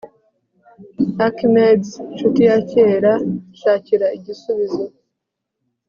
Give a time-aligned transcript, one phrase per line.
[1.25, 3.13] archimedes, nshuti ya kera,
[3.53, 4.83] nshakira igisubizo